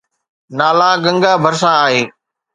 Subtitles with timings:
[0.57, 2.01] تالا گنگا ڀرسان آهي.